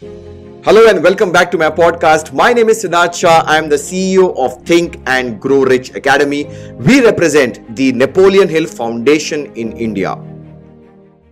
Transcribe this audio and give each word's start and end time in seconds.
Hello 0.00 0.88
and 0.88 1.02
welcome 1.02 1.30
back 1.30 1.50
to 1.50 1.58
my 1.58 1.68
podcast. 1.68 2.32
My 2.32 2.54
name 2.54 2.70
is 2.70 2.82
Siddharth 2.82 3.14
Shah. 3.14 3.42
I 3.44 3.58
am 3.58 3.68
the 3.68 3.76
CEO 3.76 4.34
of 4.34 4.62
Think 4.62 4.98
and 5.06 5.38
Grow 5.38 5.62
Rich 5.64 5.94
Academy. 5.94 6.44
We 6.78 7.04
represent 7.04 7.76
the 7.76 7.92
Napoleon 7.92 8.48
Hill 8.48 8.66
Foundation 8.66 9.54
in 9.56 9.72
India. 9.76 10.16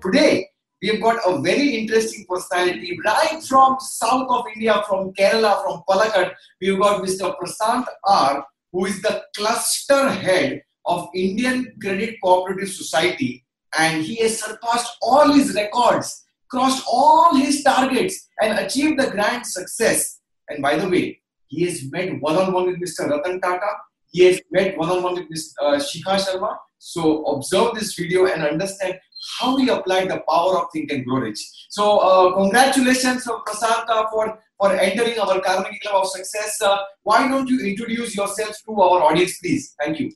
Today, 0.03 0.51
we 0.83 0.89
have 0.89 1.01
got 1.01 1.17
a 1.27 1.41
very 1.41 1.77
interesting 1.77 2.27
personality 2.29 2.99
right 3.07 3.43
from 3.43 3.79
south 3.81 4.29
of 4.29 4.45
India, 4.55 4.83
from 4.87 5.15
Kerala, 5.15 5.63
from 5.65 5.83
Palakkad. 5.89 6.35
We've 6.61 6.79
got 6.79 7.03
Mr. 7.03 7.35
Prasant 7.39 7.87
R, 8.05 8.45
who 8.73 8.85
is 8.85 9.01
the 9.01 9.23
cluster 9.35 10.11
head 10.11 10.61
of 10.85 11.09
Indian 11.15 11.73
Credit 11.81 12.17
Cooperative 12.23 12.69
Society, 12.69 13.47
and 13.79 14.05
he 14.05 14.17
has 14.17 14.43
surpassed 14.43 14.95
all 15.01 15.33
his 15.33 15.55
records, 15.55 16.27
crossed 16.51 16.85
all 16.87 17.35
his 17.35 17.63
targets, 17.63 18.29
and 18.41 18.59
achieved 18.59 18.99
the 18.99 19.11
grand 19.11 19.47
success. 19.47 20.21
And 20.49 20.63
by 20.63 20.77
the 20.77 20.89
way, 20.89 21.21
he 21.49 21.65
has 21.65 21.91
met 21.91 22.21
one-on-one 22.21 22.67
with 22.67 22.81
Mr. 22.81 23.09
Ratan 23.11 23.41
Tata. 23.41 23.71
He 24.11 24.25
has 24.25 24.41
met 24.51 24.77
one-on-one 24.79 25.15
with 25.15 25.31
Ms. 25.31 25.55
Uh, 25.61 25.77
Shikha 25.77 26.17
Sharma. 26.25 26.57
So 26.79 27.25
observe 27.25 27.75
this 27.75 27.95
video 27.95 28.27
and 28.27 28.43
understand 28.43 28.99
how 29.39 29.57
he 29.57 29.69
applied 29.69 30.11
the 30.11 30.23
power 30.29 30.59
of 30.59 30.69
Think 30.73 30.93
and 30.93 31.05
Grow 31.05 31.21
Rich. 31.21 31.41
So 31.71 31.99
uh, 31.99 32.35
congratulations, 32.35 33.27
Prasanta, 33.27 34.09
for 34.11 34.39
for 34.59 34.73
entering 34.73 35.19
our 35.21 35.41
Carnegie 35.41 35.79
Club 35.83 36.03
of 36.05 36.11
Success. 36.11 36.61
Uh, 36.61 36.79
why 37.05 37.29
don't 37.29 37.49
you 37.49 37.61
introduce 37.65 38.17
yourself 38.17 38.57
to 38.67 38.81
our 38.81 39.03
audience, 39.03 39.39
please? 39.39 39.75
Thank 39.79 40.01
you. 40.01 40.11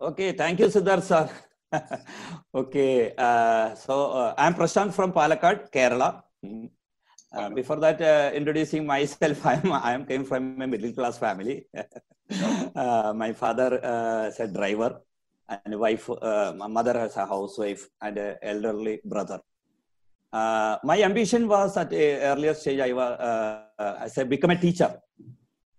Okay, 0.00 0.32
thank 0.32 0.58
you, 0.60 0.66
Siddharth 0.66 1.04
sir. 1.04 1.30
okay, 2.54 3.12
uh, 3.18 3.74
so 3.74 4.12
uh, 4.12 4.34
I'm 4.38 4.54
Prashant 4.54 4.92
from 4.94 5.12
Palakkad, 5.12 5.70
Kerala. 5.70 6.22
Mm. 6.44 6.70
Uh, 7.32 7.50
before 7.50 7.76
that, 7.76 8.00
uh, 8.00 8.30
introducing 8.34 8.86
myself, 8.86 9.44
I'm 9.50 9.72
I 9.72 9.98
came 10.06 10.24
from 10.24 10.60
a 10.62 10.66
middle 10.66 10.92
class 10.92 11.18
family. 11.18 11.66
uh, 12.74 13.12
my 13.14 13.32
father 13.32 13.82
uh, 13.84 14.28
is 14.28 14.38
a 14.40 14.46
driver, 14.46 15.02
and 15.48 15.78
wife, 15.78 16.08
uh, 16.10 16.54
my 16.56 16.66
mother 16.66 16.94
has 16.98 17.16
a 17.16 17.26
housewife 17.26 17.88
and 18.00 18.18
an 18.18 18.36
elderly 18.42 19.00
brother. 19.04 19.40
Uh, 20.32 20.76
my 20.84 21.02
ambition 21.02 21.48
was 21.48 21.76
at 21.76 21.92
a 21.92 22.20
earlier 22.30 22.54
stage, 22.54 22.80
I 22.80 22.92
was 22.92 23.18
as 23.78 24.18
a 24.18 24.24
become 24.24 24.50
a 24.50 24.60
teacher. 24.60 25.00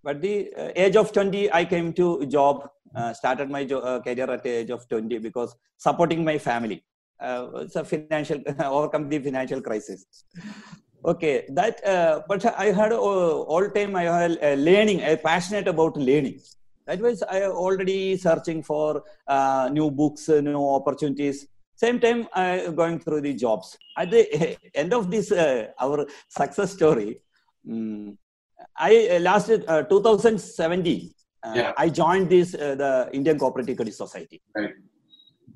But 0.04 0.22
the 0.22 0.52
age 0.76 0.96
of 0.96 1.12
20, 1.12 1.52
I 1.52 1.66
came 1.66 1.92
to 1.94 2.26
job, 2.28 2.70
uh, 2.96 3.14
started 3.14 3.50
my 3.50 3.64
uh, 3.66 4.00
career 4.02 4.30
at 4.30 4.44
the 4.44 4.50
age 4.50 4.70
of 4.70 4.88
20 4.88 5.18
because 5.20 5.56
supporting 5.78 6.24
my 6.24 6.38
family. 6.38 6.84
Uh, 7.20 7.48
it's 7.56 7.76
a 7.76 7.84
financial, 7.84 8.42
overcome 8.60 9.10
the 9.10 9.20
financial 9.20 9.62
crisis. 9.62 10.06
Okay, 11.06 11.46
that, 11.50 11.86
uh, 11.86 12.22
but 12.28 12.46
I 12.46 12.66
had 12.66 12.92
uh, 12.92 12.98
all 12.98 13.70
time 13.70 13.96
I 13.96 14.04
had 14.04 14.38
uh, 14.44 14.54
learning, 14.54 15.04
I 15.04 15.16
passionate 15.16 15.68
about 15.68 15.96
learning. 15.96 16.40
That 16.86 17.00
was 17.00 17.22
I 17.24 17.44
already 17.44 18.18
searching 18.18 18.64
for 18.64 19.04
uh, 19.28 19.70
new 19.72 19.92
books, 19.92 20.30
uh, 20.30 20.42
new 20.42 20.70
opportunities. 20.70 21.48
Same 21.76 22.00
time, 22.00 22.28
I 22.34 22.72
going 22.76 23.00
through 23.00 23.22
the 23.22 23.34
jobs. 23.34 23.78
At 23.98 24.10
the 24.10 24.58
end 24.74 24.94
of 24.94 25.12
this, 25.12 25.32
uh, 25.32 25.68
our 25.80 26.08
success 26.28 26.74
story, 26.74 27.20
mm, 27.68 28.18
I 28.76 29.10
uh, 29.12 29.20
last 29.20 29.50
uh, 29.50 29.84
2017. 29.84 31.12
Uh, 31.48 31.54
Yeah. 31.60 31.72
I 31.84 31.88
joined 32.02 32.28
this 32.36 32.50
uh, 32.56 32.76
the 32.84 32.92
Indian 33.18 33.38
Cooperative 33.42 33.76
Credit 33.80 33.96
Society. 34.04 34.38
Right. 34.56 34.74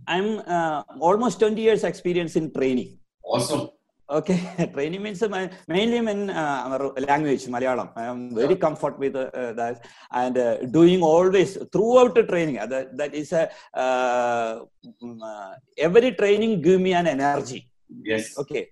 I'm 0.07 0.29
uh, 0.55 0.81
almost 0.99 1.39
20 1.39 1.61
years 1.61 1.83
experience 1.83 2.35
in 2.35 2.51
training. 2.57 2.97
Awesome. 3.23 3.69
Okay, 4.19 4.39
training 4.75 5.01
means 5.03 5.23
uh, 5.23 5.29
my, 5.29 5.49
mainly 5.73 5.97
in 6.13 6.29
uh, 6.29 6.67
our 6.67 6.79
language, 7.09 7.43
Malayalam. 7.53 7.89
I 7.95 8.05
am 8.11 8.35
very 8.35 8.57
comfort 8.57 8.99
with 8.99 9.15
uh, 9.15 9.29
uh, 9.41 9.53
that 9.59 9.85
and 10.11 10.37
uh, 10.37 10.57
doing 10.77 11.01
always 11.01 11.57
throughout 11.71 12.13
the 12.15 12.23
training. 12.23 12.57
Uh, 12.59 12.65
that, 12.73 12.97
that 12.97 13.13
is 13.15 13.31
a 13.31 13.43
uh, 13.73 14.65
mm, 15.01 15.15
uh, 15.23 15.53
every 15.77 16.11
training 16.11 16.61
give 16.61 16.81
me 16.81 16.91
an 16.93 17.07
energy. 17.07 17.69
Yes. 18.03 18.37
Okay, 18.37 18.63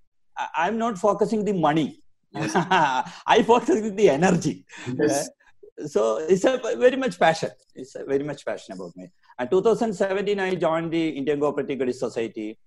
I'm 0.63 0.77
not 0.77 0.97
focusing 0.97 1.45
the 1.45 1.53
money. 1.53 2.03
Yes. 2.33 2.51
I 3.35 3.41
focus 3.43 3.79
with 3.81 3.95
the 3.95 4.09
energy. 4.09 4.65
Yes. 5.01 5.29
So 5.87 6.17
it's 6.17 6.43
a 6.43 6.57
very 6.77 6.97
much 6.97 7.19
passion. 7.19 7.51
It's 7.75 7.95
a 7.95 8.03
very 8.03 8.23
much 8.23 8.45
passion 8.45 8.73
about 8.73 8.95
me. 8.97 9.07
And 9.37 9.49
2017, 9.49 10.39
I 10.39 10.55
joined 10.55 10.91
the 10.91 11.09
Indian 11.09 11.39
Cooperative 11.39 11.77
Credit 11.77 11.95
Society. 11.95 12.57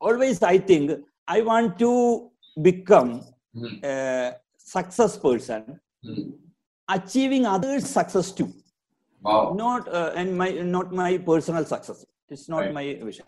Always, 0.00 0.42
I 0.42 0.58
think 0.58 0.90
I 1.26 1.40
want 1.42 1.78
to 1.78 2.30
become 2.62 3.24
Mhm. 3.56 3.82
a 3.84 4.36
success 4.56 5.16
person, 5.16 5.80
Mhm. 6.04 6.32
achieving 6.88 7.46
others' 7.46 7.86
success 7.86 8.32
too. 8.32 8.52
Wow. 9.22 9.54
Not 9.56 9.88
uh, 9.88 10.12
and 10.14 10.36
my 10.36 10.50
not 10.50 10.92
my 10.92 11.18
personal 11.18 11.64
success. 11.64 12.04
It's 12.28 12.48
not 12.48 12.60
Right. 12.64 12.74
my 12.74 12.84
vision. 13.02 13.24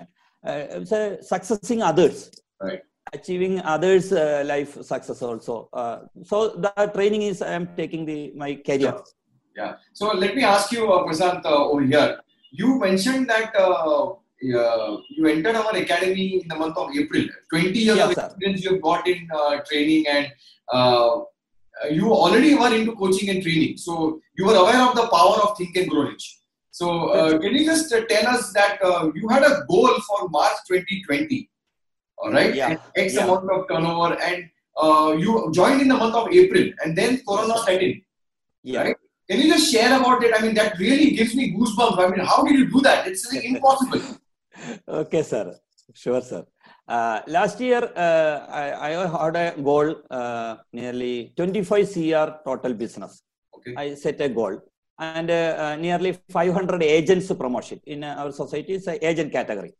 Uh, 0.46 0.66
it's 0.80 0.92
a 0.92 1.22
successing 1.22 1.82
others. 1.82 2.30
Right. 2.60 2.82
Achieving 3.12 3.60
others' 3.62 4.12
uh, 4.12 4.42
life 4.46 4.80
success 4.82 5.22
also. 5.22 5.68
Uh, 5.72 6.00
so 6.24 6.50
the 6.56 6.90
training 6.94 7.22
is 7.22 7.42
I 7.42 7.52
am 7.52 7.68
taking 7.76 8.04
the 8.04 8.32
my 8.36 8.54
career. 8.54 8.92
Sure. 8.92 9.04
Yeah. 9.56 9.74
So 9.92 10.12
let 10.12 10.36
me 10.36 10.44
ask 10.44 10.70
you, 10.72 10.92
uh, 10.92 11.04
Prasant, 11.04 11.44
uh, 11.44 11.68
over 11.68 11.82
here. 11.82 12.20
You 12.52 12.78
mentioned 12.78 13.28
that 13.28 13.54
uh, 13.56 14.12
uh, 14.12 14.96
you 15.10 15.26
entered 15.26 15.56
our 15.56 15.74
academy 15.76 16.40
in 16.42 16.48
the 16.48 16.56
month 16.56 16.76
of 16.76 16.96
April. 16.96 17.24
20 17.50 17.78
years 17.78 17.96
Yes, 17.96 18.16
of 18.16 18.24
experience 18.24 18.64
you've 18.64 18.82
got 18.82 19.06
in 19.06 19.28
uh, 19.34 19.58
training 19.68 20.06
and 20.08 20.32
uh, 20.72 21.20
you 21.90 22.12
already 22.12 22.54
were 22.54 22.74
into 22.74 22.94
coaching 22.94 23.30
and 23.30 23.42
training. 23.42 23.76
So 23.76 24.20
you 24.36 24.46
were 24.46 24.54
aware 24.54 24.80
of 24.82 24.94
the 24.94 25.08
power 25.08 25.36
of 25.42 25.56
Think 25.58 25.76
and 25.76 25.88
Grow 25.88 26.02
Rich. 26.02 26.38
So 26.70 27.08
uh, 27.08 27.38
can 27.38 27.54
you 27.54 27.64
just 27.64 27.90
tell 27.90 28.26
us 28.28 28.52
that 28.52 28.78
uh, 28.82 29.10
you 29.14 29.28
had 29.28 29.42
a 29.42 29.64
goal 29.68 29.92
for 30.08 30.28
March 30.28 30.56
2020, 30.68 31.49
all 32.22 32.32
right? 32.32 32.54
Yeah. 32.54 32.70
And 32.70 32.80
X 32.96 33.14
Yeah. 33.14 33.24
amount 33.24 33.50
of 33.50 33.68
turnover 33.68 34.10
and 34.28 34.48
uh, 34.82 35.14
you 35.24 35.50
joined 35.52 35.80
in 35.82 35.88
the 35.88 35.96
month 36.02 36.14
of 36.14 36.32
April 36.32 36.64
and 36.84 36.96
then 36.96 37.20
Corona 37.28 37.56
set 37.66 37.82
in. 37.82 38.00
Yeah. 38.62 38.82
Right? 38.82 38.96
Can 39.28 39.40
you 39.40 39.48
just 39.54 39.72
share 39.72 39.92
about 39.98 40.22
it? 40.24 40.32
I 40.36 40.42
mean, 40.44 40.54
that 40.54 40.78
really 40.78 41.10
gives 41.18 41.34
me 41.34 41.44
goosebumps. 41.56 41.98
I 42.04 42.08
mean, 42.10 42.24
how 42.26 42.42
did 42.44 42.58
you 42.58 42.70
do 42.70 42.80
that? 42.82 43.06
It's 43.06 43.32
really 43.32 43.46
impossible. 43.54 44.00
Okay, 44.88 45.22
sir. 45.22 45.54
Sure, 45.94 46.20
sir. 46.20 46.44
Uh, 46.88 47.20
last 47.26 47.60
year, 47.60 47.82
uh, 47.96 48.46
I, 48.62 48.88
I 48.88 49.24
had 49.24 49.36
a 49.36 49.60
goal, 49.62 49.94
uh, 50.10 50.56
nearly 50.72 51.32
25 51.36 51.92
CR 51.92 52.28
total 52.48 52.74
business. 52.74 53.22
Okay. 53.56 53.74
I 53.76 53.94
set 53.94 54.20
a 54.20 54.28
goal. 54.28 54.60
And 54.98 55.30
uh, 55.30 55.56
uh, 55.58 55.76
nearly 55.76 56.18
500 56.28 56.82
agents 56.82 57.32
promotion 57.32 57.80
in 57.86 58.04
uh, 58.04 58.16
our 58.18 58.32
society 58.32 58.74
is 58.74 58.86
a 58.86 59.04
agent 59.08 59.32
category. 59.32 59.72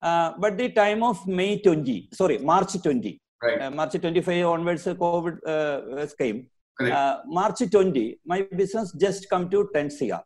Uh, 0.00 0.32
but 0.38 0.56
the 0.56 0.68
time 0.70 1.02
of 1.02 1.26
May 1.26 1.60
20, 1.60 2.08
sorry, 2.12 2.38
March 2.38 2.80
20, 2.82 3.20
Right. 3.42 3.60
uh, 3.62 3.70
March 3.70 3.92
25 3.92 4.46
onwards, 4.46 4.84
COVID 4.84 5.38
uh, 5.46 6.06
came. 6.18 6.48
Correct. 6.78 7.26
March 7.26 7.58
20, 7.70 8.20
my 8.24 8.42
business 8.56 8.92
just 9.00 9.28
come 9.28 9.48
to 9.50 9.68
10 9.74 9.90
CR. 9.98 10.22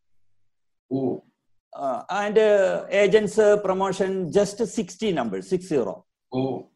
oh, 0.92 1.24
Uh, 1.74 2.02
and 2.10 2.36
uh, 2.38 2.84
agents 2.90 3.38
uh, 3.38 3.56
promotion 3.66 4.30
just 4.30 4.58
60 4.58 5.12
numbers, 5.12 5.48
60. 5.48 5.78
oh, 5.78 6.68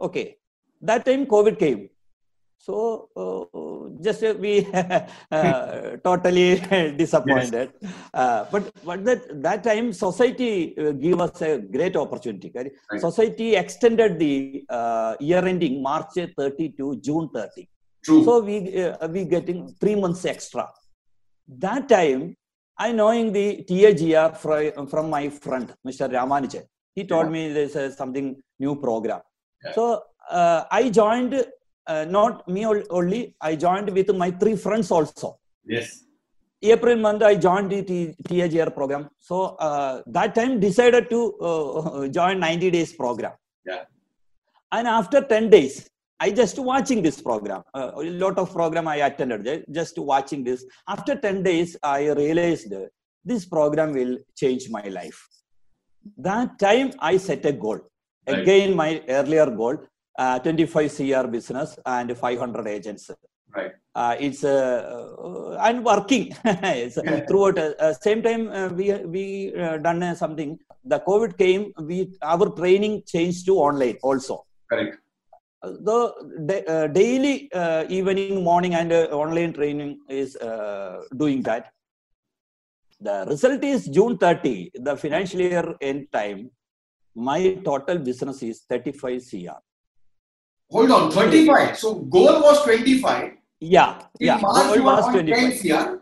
Okay. 0.00 0.36
That 0.80 1.04
time 1.04 1.26
COVID 1.26 1.58
came. 1.58 1.90
So 2.58 3.08
uh, 3.16 4.02
just 4.02 4.22
uh, 4.28 4.34
we 4.38 4.66
uh, 5.32 5.96
totally 6.04 6.60
disappointed. 7.02 7.72
Uh, 8.12 8.44
but 8.52 8.72
but 8.84 9.04
that, 9.04 9.42
that 9.42 9.64
time 9.64 9.92
society 9.92 10.76
uh, 10.78 10.92
give 10.92 11.20
us 11.20 11.40
a 11.42 11.58
great 11.58 11.96
opportunity. 11.96 12.50
correct? 12.50 12.76
Right. 12.90 13.00
Society 13.00 13.54
extended 13.56 14.18
the 14.18 14.64
uh, 14.68 15.14
year 15.20 15.44
ending 15.44 15.82
March 15.82 16.14
30 16.36 16.70
to 16.78 16.96
June 16.96 17.28
30. 17.34 17.68
true. 18.04 18.24
So 18.24 18.40
we 18.40 18.56
uh, 18.84 19.08
we 19.08 19.24
getting 19.24 19.74
three 19.80 19.94
months 19.94 20.24
extra. 20.24 20.68
That 21.46 21.88
time, 21.88 22.36
I 22.78 22.92
knowing 22.92 23.32
the 23.32 23.64
TAGR 23.68 24.36
from, 24.36 24.86
from 24.86 25.10
my 25.10 25.28
friend, 25.28 25.72
Mr. 25.86 26.08
Ramanujan. 26.08 26.64
He 26.94 27.04
told 27.04 27.26
Yeah. 27.26 27.30
me 27.30 27.52
there's 27.52 27.76
uh, 27.76 27.90
something 27.90 28.42
new 28.58 28.76
program. 28.76 29.20
Yeah. 29.64 29.72
So 29.72 30.02
uh, 30.30 30.64
I 30.70 30.90
joined, 30.90 31.34
uh, 31.88 32.04
not 32.04 32.46
me 32.48 32.64
only, 32.66 33.34
I 33.40 33.56
joined 33.56 33.90
with 33.90 34.14
my 34.14 34.30
three 34.30 34.56
friends 34.56 34.90
also. 34.90 35.38
yes. 35.64 36.04
April 36.60 36.96
month, 36.96 37.22
I 37.22 37.36
joined 37.36 37.70
the 37.70 37.82
T- 37.84 38.14
TAGR 38.28 38.74
program. 38.74 39.08
So 39.20 39.36
uh, 39.66 40.02
that 40.06 40.34
time 40.34 40.58
decided 40.58 41.08
to 41.10 41.34
uh, 41.34 42.08
join 42.18 42.40
90 42.40 42.70
days 42.72 42.92
program. 42.92 43.32
Yeah. 43.64 43.84
And 44.72 44.88
after 44.88 45.20
10 45.20 45.50
days, 45.50 45.88
I 46.18 46.32
just 46.32 46.58
watching 46.58 47.00
this 47.00 47.22
program. 47.22 47.62
Uh, 47.72 47.92
a 47.94 48.02
lot 48.02 48.38
of 48.38 48.52
program 48.52 48.88
I 48.88 48.96
attended, 48.96 49.66
just 49.70 49.96
watching 49.98 50.42
this. 50.42 50.64
After 50.88 51.14
10 51.14 51.44
days, 51.44 51.76
I 51.80 52.10
realized 52.10 52.72
this 53.24 53.44
program 53.46 53.92
will 53.92 54.18
change 54.36 54.68
my 54.68 54.82
life. 54.88 55.28
That 56.16 56.58
time 56.58 56.90
I 56.98 57.18
set 57.18 57.46
a 57.46 57.52
goal. 57.52 57.78
Right. 58.26 58.40
Again, 58.40 58.74
my 58.74 59.00
earlier 59.08 59.46
goal. 59.46 59.78
Uh, 60.18 60.38
25 60.40 60.90
CR 60.96 61.26
business 61.36 61.78
and 61.86 62.16
500 62.16 62.66
agents. 62.76 63.10
Right. 63.56 63.72
Uh, 63.94 64.14
it's 64.26 64.44
uh, 64.44 65.16
uh, 65.26 65.56
and 65.66 65.84
working 65.84 66.24
it's, 66.44 66.98
Yeah. 67.02 67.20
throughout. 67.28 67.58
Uh, 67.58 67.72
uh, 67.84 67.92
same 68.06 68.20
time 68.26 68.42
uh, 68.58 68.68
we 68.78 68.86
we 69.14 69.24
uh, 69.66 69.76
done 69.86 70.02
uh, 70.02 70.14
something. 70.22 70.50
The 70.92 71.00
COVID 71.08 71.32
came. 71.42 71.62
We 71.90 71.98
our 72.34 72.48
training 72.60 72.94
changed 73.14 73.46
to 73.46 73.54
online 73.68 73.98
also. 74.02 74.44
Correct. 74.70 74.96
Uh, 75.62 75.70
the 75.88 75.96
da- 76.50 76.66
uh, 76.74 76.86
daily 77.00 77.50
uh, 77.62 77.84
evening 77.88 78.44
morning 78.50 78.74
and 78.80 78.92
uh, 78.92 79.02
online 79.22 79.52
training 79.52 79.98
is 80.08 80.36
uh, 80.36 81.02
doing 81.16 81.42
that 81.48 81.64
the 83.06 83.16
result 83.30 83.62
is 83.70 83.86
june 83.96 84.14
30 84.18 84.70
the 84.86 84.94
financial 85.02 85.40
year 85.40 85.64
end 85.88 86.06
time 86.18 86.38
my 87.28 87.40
total 87.68 87.98
business 88.08 88.38
is 88.48 88.56
35 88.70 89.20
cr 89.28 89.58
Hold 90.70 90.90
on, 90.90 91.10
35. 91.10 91.78
So 91.78 91.94
goal 91.94 92.40
was 92.42 92.62
25. 92.64 93.32
yeah 93.60 94.02
In 94.20 94.26
yeah 94.28 94.36
March 94.38 94.66
goal 94.66 94.76
you 94.76 94.82
were 94.82 94.92
was 94.96 95.04
on 95.06 95.14
10 95.14 95.26
25 95.26 95.60
CR. 95.60 95.98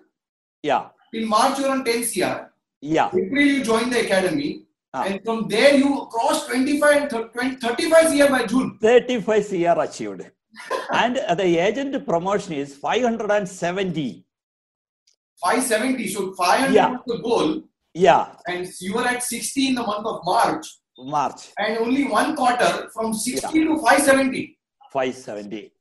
yeah 0.62 0.88
In 1.14 1.28
March 1.28 1.58
you 1.58 1.64
were 1.64 1.70
on 1.70 1.84
10 1.84 2.02
CR. 2.12 2.50
yeah 2.82 3.06
April 3.08 3.46
you 3.52 3.64
joined 3.64 3.92
the 3.92 4.00
academy. 4.04 4.62
Ah. 4.92 5.04
And 5.04 5.20
from 5.24 5.46
there 5.48 5.74
you 5.76 6.06
crossed 6.10 6.48
25 6.50 6.96
and 7.02 7.10
thir- 7.10 7.28
20 7.28 7.56
35 7.56 8.10
CR 8.12 8.30
by 8.34 8.46
June. 8.46 8.78
35 8.82 9.48
cr 9.48 9.80
achieved 9.86 10.30
and 10.92 11.16
the 11.38 11.48
agent 11.68 12.04
promotion 12.06 12.52
is 12.54 12.74
570 12.76 14.24
570. 15.42 16.08
So 16.08 16.32
500 16.34 16.74
Yeah. 16.74 16.90
was 16.90 17.00
the 17.06 17.18
goal. 17.22 17.62
yeah 17.94 18.26
And 18.48 18.66
you 18.80 18.94
were 18.94 19.06
at 19.06 19.22
60 19.22 19.68
in 19.68 19.74
the 19.76 19.82
month 19.82 20.06
of 20.06 20.20
March. 20.24 20.66
march 20.98 21.42
And 21.58 21.78
only 21.78 22.04
one 22.04 22.34
quarter 22.36 22.88
from 22.94 23.12
60 23.14 23.64
to 23.64 23.76
570. 23.76 24.55
570 24.96 25.72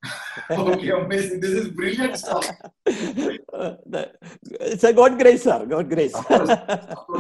Okay, 0.52 0.90
amazing. 0.90 1.40
This 1.40 1.54
is 1.62 1.68
brilliant 1.80 2.18
stuff. 2.24 2.46
It's 2.86 4.84
a 4.84 4.94
God 5.00 5.18
grace, 5.22 5.44
sir. 5.44 5.66
God 5.74 5.90
grace. 5.90 6.16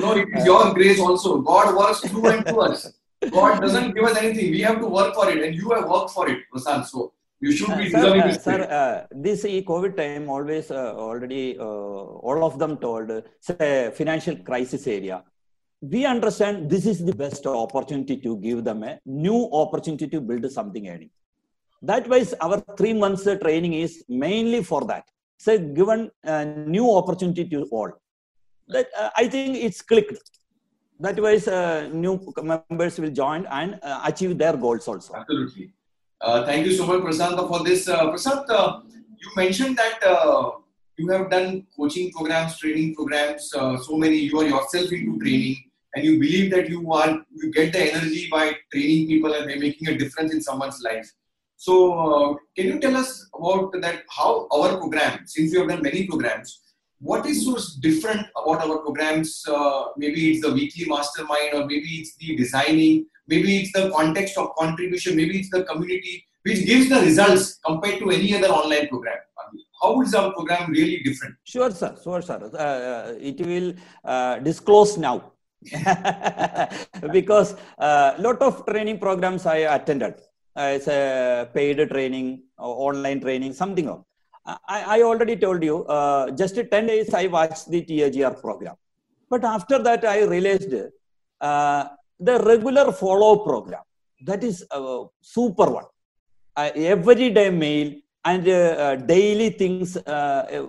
No, 0.03 0.11
it 0.21 0.27
is 0.37 0.45
your 0.45 0.73
grace 0.73 0.99
also. 0.99 1.41
God 1.53 1.75
works 1.81 2.01
through 2.09 2.27
and 2.33 2.45
through 2.47 2.63
us. 2.69 2.81
God 3.31 3.61
doesn't 3.61 3.93
give 3.95 4.05
us 4.09 4.17
anything. 4.17 4.51
We 4.51 4.61
have 4.69 4.79
to 4.81 4.87
work 4.97 5.15
for 5.19 5.29
it, 5.33 5.39
and 5.45 5.55
you 5.55 5.69
have 5.75 5.87
worked 5.89 6.11
for 6.17 6.25
it, 6.33 6.39
Prasad. 6.51 6.85
So 6.91 7.13
you 7.39 7.51
should 7.57 7.77
be 7.77 7.87
Uh, 7.87 7.89
sir, 7.89 8.01
deserving 8.01 8.21
uh, 8.21 8.27
this. 8.27 8.43
sir 8.47 8.59
uh, 8.79 8.97
this 9.27 9.45
COVID 9.71 9.95
time 10.01 10.29
always 10.35 10.67
uh, 10.71 10.93
already 11.07 11.57
uh, 11.59 12.03
all 12.29 12.43
of 12.49 12.59
them 12.63 12.77
told 12.85 13.11
say 13.47 13.91
financial 14.01 14.37
crisis 14.49 14.85
area. 14.97 15.23
We 15.93 16.05
understand 16.15 16.69
this 16.75 16.85
is 16.93 16.99
the 17.09 17.15
best 17.25 17.45
opportunity 17.45 18.17
to 18.25 18.37
give 18.47 18.63
them 18.69 18.79
a 18.91 18.93
new 19.27 19.39
opportunity 19.63 20.07
to 20.15 20.21
build 20.29 20.45
something 20.59 20.85
earning. 20.93 21.11
That 21.81 22.07
wise, 22.07 22.33
our 22.41 22.59
three 22.77 22.93
months 22.93 23.27
uh, 23.27 23.35
training 23.35 23.73
is 23.73 24.03
mainly 24.07 24.63
for 24.63 24.85
that. 24.85 25.05
So 25.37 25.57
given 25.57 26.09
a 26.23 26.45
new 26.45 26.89
opportunity 26.95 27.45
to 27.45 27.63
all. 27.71 27.91
That 28.67 28.87
uh, 28.97 29.09
I 29.15 29.27
think 29.27 29.57
it's 29.57 29.81
clicked. 29.81 30.39
That 30.99 31.19
wise, 31.19 31.47
uh, 31.47 31.89
new 31.91 32.33
members 32.41 32.99
will 32.99 33.11
join 33.11 33.45
and 33.47 33.79
uh, 33.83 34.01
achieve 34.05 34.37
their 34.37 34.55
goals 34.55 34.87
also. 34.87 35.13
Absolutely. 35.13 35.73
Uh, 36.21 36.45
thank 36.45 36.65
you 36.65 36.71
so 36.73 36.85
much, 36.87 37.01
Prasad, 37.01 37.37
for 37.37 37.63
this. 37.63 37.87
Uh, 37.87 38.07
uh, 38.07 38.81
you 39.19 39.29
mentioned 39.35 39.77
that 39.77 40.01
uh, 40.03 40.51
you 40.97 41.09
have 41.09 41.29
done 41.29 41.67
coaching 41.75 42.11
programs, 42.11 42.57
training 42.57 42.95
programs, 42.95 43.53
uh, 43.53 43.77
so 43.77 43.97
many. 43.97 44.17
You 44.17 44.39
are 44.39 44.45
yourself 44.45 44.91
into 44.91 45.19
training, 45.19 45.57
and 45.93 46.05
you 46.05 46.17
believe 46.17 46.51
that 46.51 46.69
you 46.69 46.91
are 46.93 47.23
you 47.31 47.51
get 47.51 47.73
the 47.73 47.93
energy 47.93 48.29
by 48.31 48.55
training 48.71 49.07
people 49.07 49.33
and 49.33 49.45
making 49.59 49.89
a 49.89 49.97
difference 49.97 50.33
in 50.33 50.41
someone's 50.41 50.81
life. 50.81 51.11
So, 51.57 51.93
uh, 51.93 52.35
can 52.55 52.67
you 52.67 52.79
tell 52.79 52.95
us 52.97 53.27
about 53.33 53.73
that? 53.81 54.03
How 54.09 54.47
our 54.51 54.77
program, 54.77 55.19
since 55.25 55.53
you 55.53 55.59
have 55.59 55.69
done 55.69 55.81
many 55.81 56.07
programs, 56.07 56.61
what 56.99 57.25
is 57.25 57.45
so 57.45 57.57
different 57.81 58.25
about 58.41 58.61
our 58.65 58.79
programs? 58.79 59.43
Uh, 59.47 59.85
maybe 59.97 60.31
it's 60.31 60.41
the 60.45 60.53
weekly 60.53 60.85
mastermind, 60.87 61.53
or 61.53 61.65
maybe 61.65 61.89
it's 61.99 62.15
the 62.17 62.35
designing, 62.35 63.05
maybe 63.27 63.57
it's 63.57 63.71
the 63.73 63.89
context 63.91 64.37
of 64.37 64.55
contribution, 64.57 65.15
maybe 65.15 65.39
it's 65.39 65.49
the 65.49 65.63
community, 65.63 66.25
which 66.43 66.65
gives 66.65 66.89
the 66.89 66.99
results 67.01 67.59
compared 67.65 67.99
to 67.99 68.11
any 68.11 68.35
other 68.35 68.49
online 68.49 68.87
program. 68.87 69.17
How 69.81 70.01
is 70.01 70.15
our 70.15 70.31
program 70.33 70.71
really 70.71 71.03
different? 71.03 71.35
Sure, 71.43 71.69
sir. 71.69 71.95
Sure, 72.03 72.21
sir. 72.21 72.39
Uh, 72.57 73.13
it 73.19 73.39
will 73.45 73.73
uh, 74.03 74.39
disclose 74.39 74.97
now 74.97 75.31
because 77.11 77.55
a 77.77 78.15
lot 78.19 78.41
of 78.41 78.65
training 78.65 78.99
programs 78.99 79.45
I 79.45 79.57
attended. 79.57 80.15
Uh, 80.57 80.71
it's 80.75 80.87
a 80.87 81.49
paid 81.53 81.77
training, 81.89 82.43
or 82.57 82.89
online 82.91 83.19
training, 83.19 83.53
something. 83.53 83.87
I, 84.45 84.97
I 84.97 85.01
already 85.01 85.35
told 85.35 85.63
you. 85.63 85.85
Uh, 85.85 86.31
just 86.31 86.55
10 86.55 86.87
days 86.87 87.13
I 87.13 87.27
watched 87.27 87.69
the 87.69 87.81
TAGR 87.81 88.39
program, 88.41 88.75
but 89.29 89.43
after 89.43 89.79
that 89.79 90.05
I 90.05 90.23
realized 90.23 90.73
uh, 91.41 91.83
the 92.19 92.39
regular 92.43 92.91
follow 92.91 93.37
program 93.37 93.81
that 94.25 94.43
is 94.43 94.65
a 94.71 95.05
super 95.21 95.69
one. 95.69 95.85
Uh, 96.55 96.69
every 96.75 97.29
day 97.31 97.49
mail 97.49 97.93
and 98.23 98.47
uh, 98.47 98.51
uh, 98.51 98.95
daily 98.95 99.49
things 99.49 99.97
uh, 99.97 100.47
uh, 100.55 100.61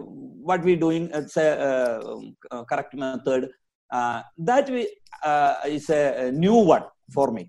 what 0.48 0.62
we 0.62 0.74
doing 0.74 1.08
it's 1.14 1.36
a 1.36 1.50
uh, 1.68 2.20
uh, 2.50 2.64
correct 2.64 2.92
method 2.94 3.48
uh, 3.92 4.20
that 4.36 4.68
we, 4.68 4.88
uh, 5.22 5.54
is 5.64 5.88
a 5.90 6.32
new 6.32 6.56
one 6.56 6.82
for 7.14 7.30
me 7.30 7.48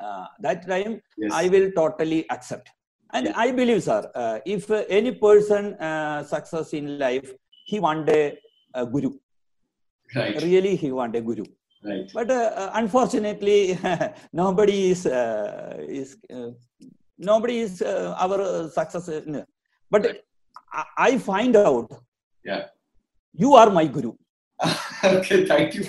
uh, 0.00 0.26
that 0.46 0.66
time 0.72 1.00
Yes. 1.16 1.32
i 1.42 1.48
will 1.54 1.68
totally 1.80 2.20
accept 2.36 2.70
and 3.12 3.28
i 3.44 3.50
believe 3.58 3.82
sir 3.88 4.00
uh, 4.22 4.36
if 4.54 4.70
any 4.98 5.12
person 5.26 5.74
uh, 5.88 6.22
success 6.34 6.72
in 6.80 6.86
life 7.06 7.28
he 7.70 7.78
want 7.86 8.08
a, 8.08 8.22
a 8.74 8.84
guru 8.94 9.12
right, 10.16 10.42
really 10.46 10.74
he 10.82 10.90
want 10.92 11.14
a 11.16 11.20
guru 11.20 11.44
right. 11.90 12.10
but 12.18 12.30
uh, 12.30 12.50
uh, 12.62 12.70
unfortunately 12.82 13.58
nobody 14.42 14.78
is 14.92 15.06
uh, 15.06 15.76
is 16.00 16.16
uh, 16.36 16.50
nobody 17.30 17.58
is 17.66 17.74
uh, 17.82 18.14
our 18.24 18.68
success 18.78 19.08
no. 19.26 19.44
but 19.90 20.04
I, 20.72 20.84
I 21.08 21.18
find 21.30 21.56
out 21.56 21.90
Yeah. 22.50 22.64
you 23.42 23.50
are 23.60 23.70
my 23.70 23.86
guru 23.86 24.12
okay, 25.04 25.44
thank 25.46 25.74
you. 25.74 25.84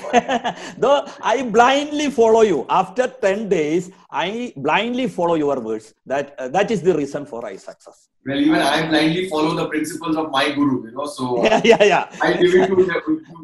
Though 0.78 1.06
i 1.22 1.44
blindly 1.44 2.10
follow 2.10 2.42
you 2.42 2.66
after 2.70 3.08
10 3.08 3.48
days 3.50 3.92
i 4.10 4.52
blindly 4.58 5.08
follow 5.08 5.36
your 5.36 5.60
words 5.60 5.94
that 6.06 6.36
uh, 6.40 6.48
that 6.50 6.72
is 6.72 6.82
the 6.82 6.96
reason 6.96 7.26
for 7.26 7.42
my 7.44 7.56
success 7.56 8.10
well, 8.28 8.40
even 8.40 8.56
I 8.56 8.90
blindly 8.90 9.30
follow 9.30 9.54
the 9.54 9.68
principles 9.68 10.18
of 10.18 10.32
my 10.32 10.50
guru, 10.50 10.88
you 10.88 10.92
know. 10.96 11.06
So 11.06 11.44
yeah 11.44 11.62
yeah 11.64 11.84
yeah 11.84 12.10
I 12.20 12.34
give 12.34 12.56
it 12.56 12.68
to 12.68 12.76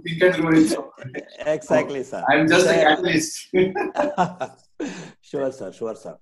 think 0.04 0.22
and 0.24 0.42
grow 0.42 0.58
it. 0.58 0.70
So 0.70 0.92
exactly 1.46 2.04
sir 2.04 2.24
I'm 2.28 2.48
just 2.48 2.66
a 2.66 2.74
catalyst. 2.74 3.48
sure 5.22 5.52
sir 5.52 5.72
sure 5.72 5.96
sir 5.96 6.18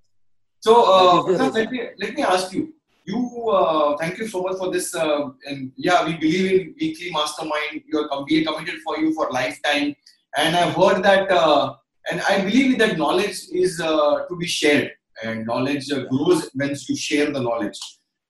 So, 0.60 0.74
uh, 0.84 1.24
That 1.24 1.32
is 1.32 1.38
the 1.38 1.38
Prasad, 1.38 1.54
let 1.56 1.72
me 1.72 1.80
let 2.00 2.14
me 2.16 2.24
ask 2.24 2.54
you. 2.54 2.74
You 3.06 3.50
uh, 3.50 3.98
thank 3.98 4.18
you 4.18 4.28
so 4.28 4.42
much 4.44 4.58
for 4.58 4.72
this. 4.72 4.94
Uh, 4.94 5.30
and 5.48 5.72
yeah, 5.76 6.06
we 6.06 6.18
believe 6.18 6.52
in 6.52 6.76
weekly 6.80 7.12
mastermind. 7.12 7.82
You 7.88 8.00
are 8.00 8.26
we 8.30 8.42
are 8.42 8.52
committed 8.52 8.82
for 8.82 8.98
you 8.98 9.14
for 9.14 9.30
lifetime. 9.32 9.96
And 10.38 10.56
I've 10.56 10.76
heard 10.76 11.02
that, 11.04 11.32
uh, 11.32 11.76
and 12.12 12.22
I 12.22 12.42
believe 12.42 12.78
that 12.80 12.98
knowledge 12.98 13.40
is 13.52 13.82
uh, 13.82 14.26
to 14.28 14.36
be 14.38 14.46
shared, 14.46 14.92
and 15.24 15.46
knowledge 15.46 15.92
uh, 15.92 16.06
grows 16.06 16.50
once 16.54 16.88
you 16.88 16.96
share 16.96 17.32
the 17.32 17.42
knowledge. 17.42 17.80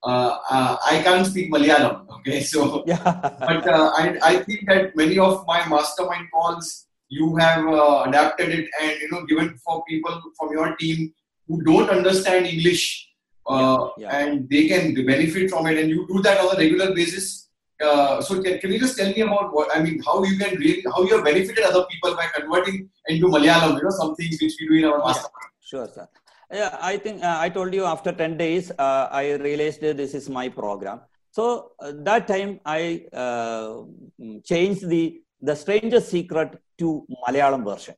Uh, 0.02 0.38
uh, 0.50 0.78
I 0.90 1.02
can't 1.04 1.28
speak 1.28 1.52
Malayalam, 1.52 2.08
okay? 2.20 2.40
So, 2.42 2.84
yeah 2.88 3.04
but 3.04 3.68
uh, 3.68 3.92
I, 3.98 4.18
I 4.24 4.44
think 4.44 4.66
that 4.68 4.96
many 4.96 5.20
of 5.20 5.46
my 5.46 5.68
mastermind 5.68 6.28
calls 6.34 6.88
you 7.10 7.36
have 7.38 7.68
uh, 7.68 8.06
adapted 8.08 8.50
it 8.50 8.70
and 8.82 8.92
you 9.02 9.10
know 9.12 9.26
given 9.26 9.58
for 9.58 9.84
people 9.90 10.22
from 10.38 10.52
your 10.52 10.76
team 10.78 11.14
who 11.48 11.62
don't 11.64 11.90
understand 11.90 12.46
english 12.46 13.09
uh, 13.48 13.90
Yeah, 13.98 14.16
and 14.18 14.50
they 14.50 14.68
can 14.68 14.94
benefit 14.94 15.50
from 15.50 15.68
it 15.68 15.78
and 15.78 15.90
you 15.90 16.06
do 16.08 16.22
that 16.22 16.40
on 16.40 16.56
a 16.56 16.58
regular 16.58 16.94
basis 16.94 17.50
uh, 17.82 18.22
so 18.22 18.42
can, 18.44 18.60
can 18.60 18.72
you 18.72 18.80
just 18.80 18.98
tell 18.98 19.12
me 19.12 19.22
about 19.22 19.54
what 19.54 19.74
i 19.76 19.82
mean 19.82 20.02
how 20.06 20.24
you 20.24 20.38
can 20.38 20.56
really 20.58 20.84
how 20.94 21.02
you 21.04 21.16
have 21.16 21.24
benefited 21.24 21.64
other 21.64 21.86
people 21.92 22.16
by 22.16 22.28
converting 22.38 22.90
into 23.08 23.28
malayalam 23.28 23.78
you 23.78 23.84
know 23.84 23.96
some 24.02 24.16
things 24.16 24.42
which 24.42 24.56
we 24.60 24.68
do 24.68 24.76
in 24.82 24.86
our 24.86 25.00
Yeah. 25.06 25.24
Sure, 25.70 25.88
sir. 25.88 26.08
Yeah, 26.52 26.78
I 26.82 26.98
think 26.98 27.24
uh, 27.24 27.38
I 27.40 27.50
told 27.50 27.76
you 27.76 27.86
after 27.86 28.12
10 28.12 28.38
days, 28.38 28.72
uh, 28.72 29.08
I 29.12 29.34
realized 29.34 29.82
that 29.82 29.98
this 29.98 30.16
is 30.16 30.30
my 30.30 30.50
program. 30.50 31.02
So 31.32 31.74
uh, 31.80 31.92
that 32.08 32.28
time 32.28 32.60
I 32.66 33.06
uh, 33.14 33.84
changed 34.44 34.90
the 34.90 35.22
the 35.42 35.56
Strangest 35.56 36.10
Secret 36.10 36.58
to 36.80 37.06
Malayalam 37.24 37.64
version, 37.64 37.96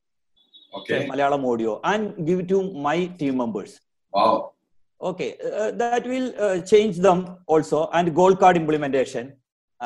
okay 0.80 1.08
Malayalam 1.08 1.46
audio, 1.52 1.80
and 1.84 2.28
give 2.28 2.40
it 2.42 2.50
to 2.50 2.60
my 2.88 2.98
team 3.22 3.38
members. 3.38 3.80
wow 4.14 4.52
Okay, 5.02 5.36
uh, 5.44 5.72
that 5.72 6.06
will 6.06 6.34
uh, 6.38 6.62
change 6.62 6.98
them 6.98 7.38
also, 7.48 7.90
and 7.94 8.14
gold 8.16 8.40
card 8.40 8.56
implementation. 8.56 9.34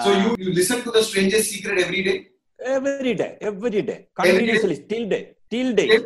so 0.04 0.12
uh, 0.12 0.24
you, 0.24 0.36
you 0.46 0.54
listen 0.54 0.82
to 0.84 0.92
the 0.92 1.02
Strangest 1.02 1.52
Secret 1.52 1.80
every 1.80 2.04
day 2.04 2.28
every 2.66 3.14
day, 3.14 3.38
every 3.42 3.82
day, 3.82 4.08
continuously, 4.16 4.86
till 4.90 5.08
day, 5.08 5.36
till 5.50 5.74
day. 5.74 6.00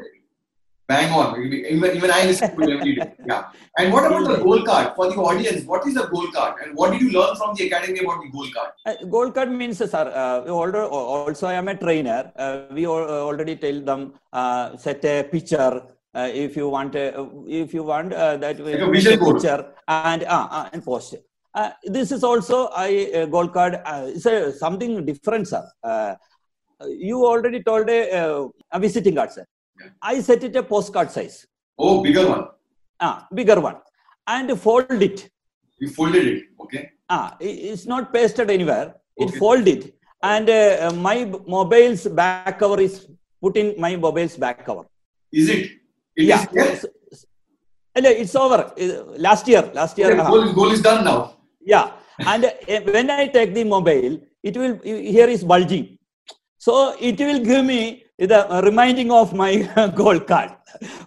Bang 0.88 1.12
on. 1.14 1.40
Even, 1.40 1.96
even 1.98 2.12
I 2.12 2.26
listen 2.26 2.56
to 2.56 2.62
it 2.64 2.70
every 2.80 2.96
day. 2.96 3.14
Yeah. 3.28 3.44
And 3.78 3.94
what 3.94 4.06
about 4.08 4.28
the 4.28 4.44
goal 4.44 4.64
card 4.64 4.96
for 4.96 5.08
the 5.12 5.18
audience? 5.18 5.64
What 5.66 5.86
is 5.86 5.94
the 5.94 6.08
goal 6.08 6.32
card? 6.32 6.56
And 6.64 6.76
what 6.76 6.92
did 6.92 7.02
you 7.02 7.12
learn 7.12 7.36
from 7.36 7.54
the 7.56 7.68
academy 7.68 8.00
about 8.00 8.24
the 8.24 8.30
goal 8.32 8.48
card? 8.56 8.72
Uh, 8.88 9.06
gold 9.06 9.36
card 9.36 9.52
means, 9.52 9.80
uh, 9.82 9.86
sir, 9.88 10.12
uh, 10.16 10.52
also 10.52 11.48
I 11.48 11.54
am 11.54 11.68
a 11.68 11.76
trainer. 11.76 12.32
Uh, 12.36 12.62
we 12.74 12.88
al- 12.88 13.08
uh, 13.08 13.22
already 13.30 13.56
tell 13.56 13.80
them 13.82 14.14
uh, 14.34 14.76
set 14.78 15.06
a 15.06 15.24
picture. 15.24 15.84
Uh, 16.16 16.30
if 16.34 16.56
you 16.58 16.68
want, 16.68 16.96
uh, 16.96 17.26
if 17.48 17.74
you 17.74 17.84
want 17.84 18.14
uh, 18.14 18.36
that 18.38 18.60
Like 18.60 18.80
a 18.82 19.18
picture 19.18 19.74
and 19.88 20.24
uh, 20.24 20.48
uh, 20.50 20.70
and 20.74 20.84
post. 20.84 21.16
Uh, 21.54 21.70
this 21.84 22.12
is 22.12 22.24
also 22.24 22.68
I 22.76 23.12
uh, 23.16 23.26
gold 23.28 23.54
card. 23.54 23.76
Uh, 23.86 24.06
it's 24.08 24.26
a, 24.26 24.52
something 24.52 25.06
different, 25.06 25.48
sir. 25.48 25.64
Uh, 25.84 26.16
you 26.88 27.26
already 27.26 27.62
told 27.62 27.90
a, 27.90 28.50
a 28.72 28.80
visiting 28.80 29.16
card, 29.16 29.32
sir. 29.32 29.46
Yeah. 29.80 29.90
I 30.02 30.20
set 30.22 30.44
it 30.44 30.56
a 30.56 30.64
postcard 30.64 31.12
size, 31.12 31.46
Oh, 31.78 32.02
bigger 32.02 32.28
one. 32.28 32.48
ah, 33.00 33.28
bigger 33.34 33.60
one, 33.60 33.78
and 34.28 34.60
fold 34.60 35.02
it. 35.10 35.30
You 35.78 35.90
folded 35.90 36.26
it. 36.26 36.44
Okay. 36.60 36.90
Ah, 37.08 37.38
it's 37.40 37.86
not 37.86 38.12
pasted 38.12 38.50
anywhere. 38.50 38.96
It 39.16 39.30
Okay. 39.30 39.38
it, 39.68 39.94
and 40.24 40.50
uh, 40.50 40.92
my 40.96 41.26
mobile's 41.26 42.08
back 42.08 42.58
cover 42.58 42.80
is 42.82 43.08
put 43.42 43.58
in 43.58 43.76
my 43.80 43.96
mobile's 43.96 44.36
back 44.38 44.66
cover. 44.66 44.86
Is 45.32 45.50
it? 45.50 45.72
Yeah, 46.24 46.42
is 46.44 46.48
there? 46.54 46.76
So- 46.78 46.90
so- 47.14 48.02
no, 48.06 48.10
it's 48.10 48.36
over. 48.36 48.60
Uh, 48.80 49.18
Last 49.18 49.48
year, 49.48 49.64
last 49.74 49.98
year. 49.98 50.12
Okay, 50.12 50.20
uh, 50.20 50.30
goal, 50.30 50.54
goal 50.54 50.72
is 50.72 50.82
done 50.82 51.04
now. 51.04 51.36
yeah, 51.62 51.92
and 52.20 52.46
uh, 52.46 52.52
when 52.94 53.10
I 53.12 53.28
take 53.28 53.54
the 53.54 53.64
mobile, 53.64 54.20
it 54.44 54.56
will 54.58 54.80
here 54.84 55.28
is 55.28 55.44
bulging, 55.44 55.98
so 56.58 56.96
it 57.00 57.20
will 57.20 57.40
give 57.40 57.66
me 57.66 58.04
the 58.18 58.62
reminding 58.64 59.12
of 59.12 59.34
my 59.34 59.52
gold 59.96 60.28
card. 60.28 60.52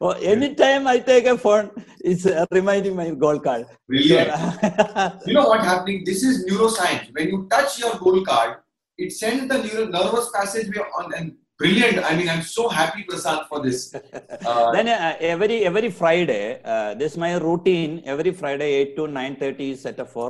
Oh, 0.00 0.10
anytime 0.10 0.86
I 0.86 0.98
take 0.98 1.26
a 1.26 1.36
phone, 1.38 1.70
it's 2.00 2.26
uh, 2.26 2.44
reminding 2.50 2.96
my 2.96 3.10
gold 3.10 3.42
card. 3.44 3.66
Brilliant. 3.88 4.30
You 5.26 5.34
know 5.34 5.46
what 5.48 5.60
happening? 5.64 6.02
This 6.04 6.22
is 6.24 6.44
neuroscience. 6.50 7.08
When 7.12 7.28
you 7.28 7.46
touch 7.50 7.78
your 7.78 7.94
goal 7.98 8.24
card, 8.24 8.56
it 8.98 9.12
sends 9.12 9.48
the 9.48 9.58
neural 9.62 9.88
nervous 9.88 10.30
passageway 10.34 10.84
on 10.98 11.12
and 11.14 11.32
brilliant. 11.62 11.98
I 12.10 12.16
mean, 12.18 12.28
I'm 12.34 12.42
so 12.42 12.68
happy, 12.68 13.02
Prasad, 13.08 13.40
for 13.48 13.58
this. 13.66 13.94
Uh, 13.94 14.72
then 14.76 14.88
uh, 14.88 15.16
every 15.32 15.56
every 15.70 15.90
friday 16.00 16.60
uh, 16.64 16.94
this 17.00 17.12
is 17.12 17.18
my 17.24 17.32
routine 17.46 17.92
every 18.12 18.32
friday 18.40 18.70
8 18.80 18.96
to 18.96 19.02
9.30 19.02 19.70
is 19.74 19.82
set 19.86 20.00
up 20.04 20.08
for 20.16 20.28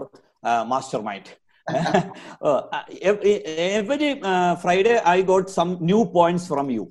uh, 0.49 0.65
mastermind 0.73 1.27
uh, 1.69 2.61
every, 3.11 3.35
every 3.81 4.11
uh, 4.23 4.55
friday 4.65 4.97
i 5.15 5.23
got 5.33 5.49
some 5.59 5.79
new 5.93 6.03
points 6.19 6.47
from 6.53 6.69
you 6.77 6.85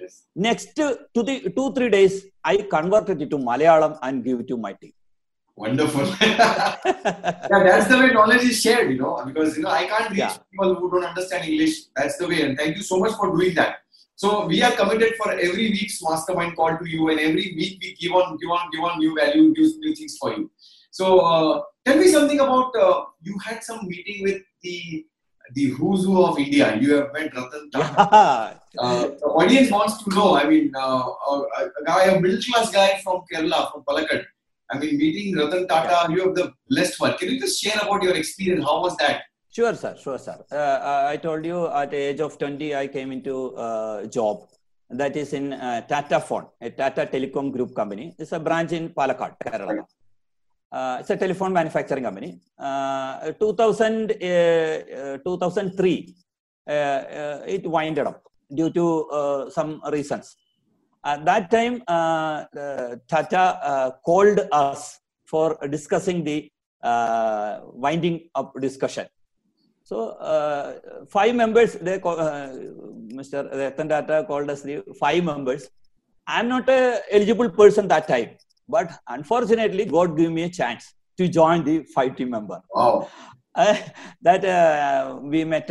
yes. 0.00 0.12
next 0.34 0.74
to 0.76 1.22
the 1.28 1.36
two 1.56 1.68
three 1.76 1.90
days 1.96 2.14
i 2.52 2.56
converted 2.76 3.20
it 3.26 3.30
to 3.34 3.40
malayalam 3.50 3.94
and 4.02 4.24
give 4.28 4.40
it 4.44 4.48
to 4.52 4.58
my 4.66 4.72
team 4.82 4.94
Wonderful. 5.56 6.06
yeah, 6.20 6.76
that's 7.48 7.86
the 7.88 7.96
way 7.98 8.08
knowledge 8.12 8.42
is 8.42 8.60
shared, 8.60 8.90
you 8.90 8.98
know, 8.98 9.22
because 9.24 9.56
you 9.56 9.62
know 9.62 9.70
I 9.70 9.86
can't 9.86 10.10
reach 10.10 10.18
Yeah. 10.18 10.36
people 10.50 10.74
who 10.74 10.90
don't 10.90 11.04
understand 11.04 11.48
English. 11.48 11.74
That's 11.94 12.16
the 12.18 12.26
way, 12.26 12.42
and 12.42 12.58
thank 12.58 12.76
you 12.76 12.82
so 12.82 12.98
much 12.98 13.12
for 13.14 13.30
doing 13.36 13.54
that. 13.54 13.76
So 14.16 14.46
we 14.46 14.62
are 14.62 14.72
committed 14.72 15.14
for 15.16 15.30
every 15.32 15.70
week's 15.70 16.02
mastermind 16.02 16.56
call 16.56 16.76
to 16.76 16.88
you, 16.88 17.08
and 17.10 17.20
every 17.20 17.54
week 17.58 17.78
we 17.80 17.94
give 18.00 18.12
on, 18.12 18.36
give 18.38 18.50
on, 18.50 18.68
give 18.72 18.82
on 18.82 18.98
new 18.98 19.14
value, 19.14 19.52
new, 19.56 19.78
new 19.78 19.94
things 19.94 20.16
for 20.20 20.32
you. 20.32 20.50
So 20.90 21.20
uh, 21.20 21.62
tell 21.84 21.98
me 21.98 22.08
something 22.08 22.40
about 22.40 22.74
uh, 22.76 23.04
you 23.22 23.38
had 23.38 23.62
some 23.62 23.86
meeting 23.86 24.24
with 24.24 24.42
the 24.62 25.06
the 25.54 25.64
who's 25.70 26.04
who 26.04 26.24
of 26.24 26.38
India. 26.38 26.76
You 26.80 26.94
have 26.94 27.12
met 27.12 27.32
Ratan 27.36 27.70
Tata. 27.70 28.60
yeah. 28.74 28.80
Uh, 28.80 29.02
the 29.02 29.26
audience 29.26 29.70
wants 29.70 30.02
to 30.02 30.10
know. 30.10 30.36
I 30.36 30.48
mean, 30.48 30.72
uh, 30.74 31.04
a, 31.30 31.44
a 31.80 31.84
guy, 31.86 32.04
a 32.06 32.20
middle 32.20 32.40
class 32.42 32.70
guy 32.72 32.98
from 33.04 33.22
Kerala, 33.32 33.70
from 33.70 33.84
Palakkad. 33.84 34.24
I 34.74 34.78
mean, 34.78 34.98
meeting 34.98 35.36
Ratan 35.36 35.68
Tata, 35.68 36.12
you 36.12 36.20
have 36.24 36.34
the 36.34 36.52
blessed 36.68 36.98
one. 36.98 37.16
Can 37.16 37.30
you 37.30 37.38
just 37.40 37.62
share 37.62 37.78
about 37.80 38.02
your 38.02 38.16
experience? 38.16 38.64
How 38.64 38.80
was 38.80 38.96
that? 38.96 39.22
Sure, 39.50 39.72
sir. 39.72 39.94
Sure, 40.02 40.18
sir. 40.18 40.36
Uh, 40.50 41.06
I 41.12 41.16
told 41.16 41.44
you 41.46 41.68
at 41.68 41.92
the 41.92 41.96
age 41.96 42.20
of 42.20 42.36
20, 42.38 42.74
I 42.74 42.88
came 42.88 43.12
into 43.12 43.54
uh, 43.54 44.06
job. 44.06 44.48
That 44.90 45.16
is 45.16 45.32
in 45.32 45.52
uh, 45.52 45.82
Tata 45.82 46.18
Phone, 46.18 46.46
a 46.60 46.70
Tata 46.70 47.06
Telecom 47.06 47.52
Group 47.52 47.72
company. 47.74 48.16
It's 48.18 48.32
a 48.32 48.40
branch 48.40 48.72
in 48.72 48.88
Palakkad, 48.88 49.36
Kerala. 49.44 49.84
Uh, 50.72 50.96
it's 51.00 51.10
a 51.10 51.16
telephone 51.16 51.52
manufacturing 51.52 52.02
company. 52.02 52.40
Uh, 52.58 53.30
2000, 53.38 54.10
uh, 54.10 54.24
uh, 54.24 55.18
2003, 55.18 56.14
uh, 56.66 56.70
uh, 56.72 57.42
it 57.46 57.64
winded 57.64 58.08
up 58.08 58.24
due 58.52 58.70
to 58.70 59.04
uh, 59.04 59.50
some 59.50 59.80
reasons. 59.92 60.36
At 61.04 61.24
that 61.26 61.50
time, 61.50 61.82
uh, 61.86 62.44
uh, 62.56 62.96
Tata 63.08 63.58
uh, 63.62 63.90
called 64.04 64.40
us 64.52 64.98
for 65.26 65.58
discussing 65.68 66.24
the 66.24 66.50
uh, 66.82 67.60
winding 67.64 68.28
up 68.34 68.54
discussion. 68.60 69.06
So 69.82 70.10
uh, 70.32 70.78
five 71.08 71.34
members, 71.34 71.74
they 71.74 71.98
call, 71.98 72.18
uh, 72.18 72.48
Mr. 73.20 73.52
Ratan 73.54 73.88
Tata 73.88 74.24
called 74.26 74.48
us 74.48 74.62
the 74.62 74.82
five 74.98 75.22
members. 75.24 75.68
I'm 76.26 76.48
not 76.48 76.68
a 76.70 77.00
eligible 77.10 77.50
person 77.50 77.86
that 77.88 78.08
time, 78.08 78.30
but 78.66 78.90
unfortunately, 79.08 79.84
God 79.84 80.16
gave 80.16 80.32
me 80.32 80.44
a 80.44 80.48
chance 80.48 80.94
to 81.18 81.28
join 81.28 81.64
the 81.64 81.82
five 81.94 82.16
team 82.16 82.30
member. 82.30 82.62
Wow. 82.74 83.08
Uh, 83.54 83.76
that 84.22 84.42
uh, 84.44 85.18
we 85.22 85.44
met 85.44 85.68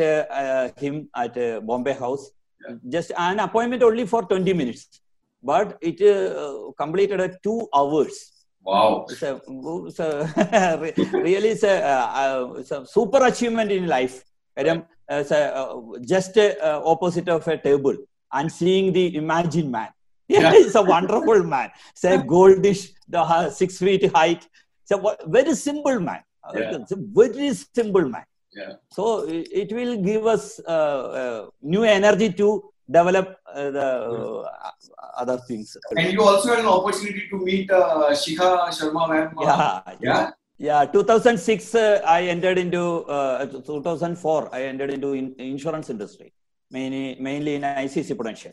him 0.77 1.09
at 1.15 1.35
uh, 1.37 1.59
Bombay 1.61 1.93
House, 1.93 2.29
Yeah. 2.65 2.75
just 2.95 3.11
an 3.17 3.39
appointment 3.39 3.81
only 3.83 4.05
for 4.05 4.21
20 4.23 4.53
minutes, 4.53 5.01
but 5.43 5.77
it 5.81 6.01
uh, 6.01 6.71
completed 6.77 7.19
at 7.19 7.41
two 7.43 7.67
hours. 7.75 8.31
Wow. 8.61 9.05
It's 9.09 9.21
a, 9.21 9.41
it's 9.87 9.99
a 9.99 10.79
really 11.13 11.49
it's 11.49 11.63
a, 11.63 11.83
uh, 11.83 12.07
uh, 12.21 12.53
it's 12.59 12.71
a 12.71 12.85
super 12.85 13.25
achievement 13.25 13.71
in 13.71 13.87
life. 13.87 14.23
Uh, 14.57 14.75
it's 15.09 15.31
a, 15.31 15.55
uh, 15.55 15.81
just 16.05 16.37
uh, 16.37 16.81
opposite 16.85 17.27
of 17.27 17.45
a 17.47 17.57
table 17.57 17.95
and 18.31 18.51
seeing 18.51 18.93
the 18.93 19.15
imagine 19.15 19.69
man. 19.69 19.89
Yeah. 20.29 20.51
it's 20.55 20.75
a 20.75 20.81
wonderful 20.81 21.43
man. 21.43 21.69
It's 21.91 22.05
a 22.05 22.17
goldish, 22.17 22.91
the 23.09 23.49
six 23.49 23.77
feet 23.77 24.09
height. 24.15 24.47
It's 24.81 24.91
a 24.91 25.17
very 25.27 25.53
simple 25.53 25.99
man. 25.99 26.21
Yeah. 26.55 26.77
It's 26.77 26.93
a 26.93 26.95
very 26.95 27.53
simple 27.53 28.07
man. 28.07 28.23
Yeah. 28.55 28.73
So 28.89 29.27
it, 29.27 29.47
it 29.51 29.73
will 29.73 29.97
give 29.97 30.25
us 30.25 30.61
uh, 30.65 30.71
uh, 30.71 31.49
new 31.61 31.83
energy 31.83 32.31
to 32.33 32.72
develop 32.89 33.37
uh, 33.53 33.71
the 33.71 33.85
uh, 33.85 34.71
other 35.17 35.37
things. 35.47 35.77
And 35.95 36.11
you 36.11 36.21
also 36.23 36.49
had 36.49 36.59
an 36.59 36.65
opportunity 36.65 37.27
to 37.29 37.37
meet 37.37 37.71
uh, 37.71 38.09
Shikha 38.11 38.69
Sharma 38.69 39.09
ma'am. 39.09 39.33
uh, 39.37 39.43
Yeah, 39.45 39.93
Yeah. 39.99 40.31
Yeah, 40.59 40.85
2006, 40.85 41.75
uh, 41.75 42.01
I 42.05 42.23
entered 42.23 42.57
into, 42.57 43.03
uh, 43.05 43.45
2004, 43.47 44.49
I 44.53 44.63
entered 44.63 44.91
into 44.91 45.13
in, 45.13 45.33
insurance 45.37 45.89
industry, 45.89 46.31
mainly, 46.69 47.17
mainly 47.19 47.55
in 47.55 47.63
ICICI 47.63 48.15
Prudential. 48.15 48.51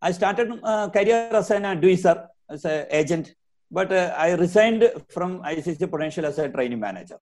I 0.00 0.12
started 0.12 0.60
uh, 0.62 0.88
career 0.90 1.30
as 1.32 1.50
an 1.50 1.64
advisor, 1.64 2.28
as 2.48 2.64
an 2.64 2.86
agent, 2.90 3.34
but 3.70 3.90
uh, 3.90 4.14
I 4.16 4.32
resigned 4.34 4.92
from 5.08 5.42
ICICI 5.42 5.90
Prudential 5.90 6.26
as 6.26 6.38
a 6.38 6.48
training 6.48 6.80
manager. 6.80 7.16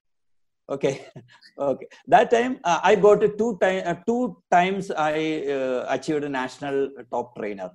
Okay, 0.68 1.06
okay. 1.58 1.86
That 2.08 2.30
time 2.30 2.58
uh, 2.64 2.80
I 2.82 2.96
got 2.96 3.22
a 3.22 3.28
two 3.28 3.56
time, 3.60 3.82
uh, 3.86 3.94
two 4.06 4.36
times 4.50 4.90
I 4.90 5.44
uh, 5.46 5.86
achieved 5.88 6.24
a 6.24 6.28
national 6.28 6.90
top 7.10 7.36
trainer. 7.36 7.70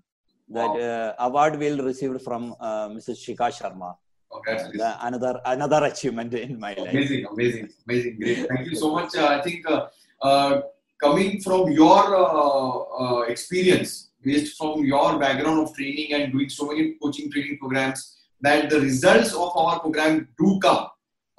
That 0.49 0.69
Wow. 0.69 0.79
uh, 0.79 1.13
award 1.19 1.57
will 1.57 1.77
received 1.81 2.21
from 2.21 2.53
uh, 2.59 2.89
Mrs. 2.89 3.17
Shikha 3.23 3.47
Sharma. 3.57 3.95
Congratulations. 4.29 4.77
The 4.77 5.07
another 5.07 5.39
another 5.45 5.85
achievement 5.85 6.33
in 6.33 6.59
my 6.59 6.73
life. 6.73 6.89
Amazing, 6.91 7.25
amazing, 7.31 7.69
amazing. 7.87 8.19
Great. 8.19 8.47
Thank 8.49 8.67
you 8.69 8.75
so 8.75 8.91
much. 8.93 9.15
Uh, 9.15 9.27
I 9.27 9.41
think 9.41 9.69
uh, 9.69 9.87
uh, 10.21 10.61
coming 11.01 11.41
from 11.41 11.71
your 11.71 12.03
uh, 12.15 12.79
uh, 13.03 13.21
experience, 13.33 14.11
based 14.21 14.57
from 14.57 14.83
your 14.83 15.17
background 15.19 15.59
of 15.65 15.73
training 15.73 16.13
and 16.13 16.31
doing 16.33 16.49
so 16.49 16.67
many 16.67 16.95
coaching 17.01 17.31
training 17.31 17.57
programs, 17.57 18.17
that 18.41 18.69
the 18.69 18.79
results 18.81 19.33
of 19.33 19.55
our 19.55 19.79
program 19.79 20.27
do 20.37 20.59
come. 20.61 20.87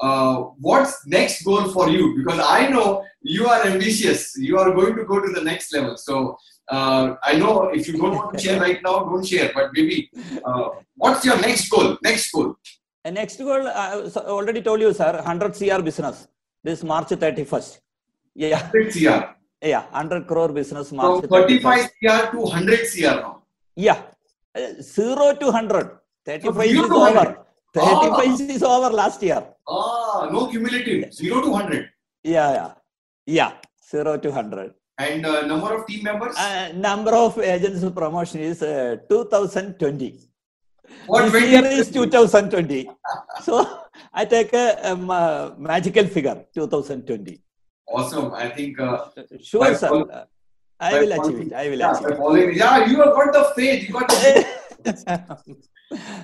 Uh, 0.08 0.34
what's 0.68 1.06
next 1.06 1.42
goal 1.44 1.64
for 1.74 1.88
you? 1.88 2.04
Because 2.18 2.40
I 2.58 2.68
know 2.68 3.04
you 3.22 3.46
are 3.46 3.60
ambitious. 3.72 4.36
You 4.36 4.58
are 4.58 4.70
going 4.78 4.96
to 4.96 5.04
go 5.04 5.20
to 5.24 5.30
the 5.36 5.42
next 5.50 5.72
level. 5.74 5.96
So 5.96 6.36
uh, 6.76 7.14
I 7.22 7.32
know 7.42 7.54
if 7.78 7.86
you 7.88 7.94
don't 7.98 8.14
want 8.16 8.32
to 8.36 8.40
share 8.44 8.60
right 8.60 8.80
now, 8.82 8.94
don't 9.10 9.24
share. 9.32 9.52
But 9.54 9.70
maybe 9.74 10.10
uh, 10.44 10.70
what's 10.96 11.24
your 11.24 11.38
next 11.40 11.68
goal? 11.70 11.96
Next 12.02 12.32
goal. 12.32 12.56
And 13.04 13.14
next 13.14 13.36
goal, 13.38 13.66
I 13.68 14.08
so 14.08 14.20
already 14.22 14.60
told 14.62 14.80
you, 14.80 14.92
sir, 14.92 15.12
100 15.12 15.54
CR 15.58 15.82
business. 15.82 16.26
This 16.64 16.82
March 16.84 17.08
31st. 17.08 17.78
Yeah, 18.34 18.60
100 18.72 18.92
CR. 18.92 19.34
yeah, 19.72 19.82
100 19.90 20.26
crore 20.26 20.48
business 20.48 20.90
March 20.92 21.24
31st. 21.24 21.62
35 21.62 21.90
CR 22.00 22.30
to 22.32 22.38
100 22.38 22.78
CR 22.92 23.16
now. 23.24 23.42
Yeah, 23.76 24.00
Uh, 24.54 24.60
zero 24.82 25.26
to 25.40 25.46
100. 25.46 25.90
35 26.26 26.68
zero 26.70 26.84
is 26.84 26.88
to 26.90 26.98
100. 26.98 27.18
over. 27.18 27.41
35 27.74 28.50
is 28.50 28.62
over 28.62 28.90
last 28.90 29.22
year. 29.22 29.42
Ah, 29.66 30.28
no 30.30 30.46
cumulative. 30.48 31.12
0 31.12 31.42
to 31.42 31.50
100. 31.50 31.90
Yeah, 32.24 32.52
yeah, 32.52 32.72
yeah, 33.26 33.52
zero 33.90 34.18
to 34.18 34.28
100. 34.28 34.74
And 34.98 35.24
uh, 35.24 35.46
number 35.46 35.74
of 35.74 35.86
team 35.86 36.04
members? 36.04 36.36
Uh, 36.36 36.72
number 36.74 37.12
of 37.12 37.38
agents 37.38 37.82
of 37.82 37.94
promotion 37.94 38.40
is 38.40 38.62
uh, 38.62 38.96
2020. 39.08 40.20
For 41.06 41.30
this 41.30 41.50
year 41.50 41.64
is 41.64 41.90
2020. 41.90 42.90
so 43.42 43.84
I 44.12 44.24
take 44.26 44.52
a, 44.52 44.92
um, 44.92 45.06
magical 45.58 46.06
figure 46.06 46.44
2020. 46.54 47.40
Awesome. 47.88 48.32
I 48.34 48.50
think. 48.50 48.78
Uh, 48.78 49.06
sure, 49.42 49.74
sir. 49.74 49.88
Uh, 49.88 50.24
I 50.78 51.00
will 51.00 51.12
achieve 51.12 51.40
it. 51.46 51.52
I 51.52 51.68
will 51.70 51.78
yeah, 51.78 51.92
achieve 51.92 52.10
it. 52.10 52.56
yeah, 52.56 52.86
you 52.86 52.96
have 52.96 53.14
got 53.14 53.32
the 53.32 53.52
faith. 53.56 53.88
You 53.88 53.94
got 53.94 54.08
the 54.84 55.38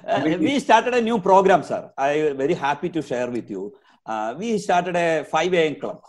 Uh, 0.07 0.37
we 0.39 0.59
started 0.59 0.95
a 0.95 1.01
new 1.01 1.19
program, 1.19 1.63
sir. 1.63 1.91
I 1.97 2.11
am 2.31 2.37
very 2.37 2.55
happy 2.55 2.89
to 2.91 3.03
share 3.03 3.31
with 3.31 3.51
you. 3.51 3.75
Uh, 4.07 4.35
we 4.39 4.59
started 4.59 4.97
a 4.97 5.25
5 5.25 5.55
a.m. 5.55 5.75
club. 5.81 6.01